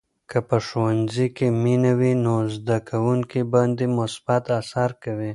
که 0.29 0.37
په 0.49 0.57
ښوونځي 0.67 1.27
کې 1.37 1.47
مینه 1.63 1.91
وي، 1.99 2.13
نو 2.25 2.35
زده 2.55 2.77
کوونکي 2.89 3.41
باندې 3.53 3.85
مثبت 3.99 4.43
اثر 4.59 4.89
کوي. 5.03 5.29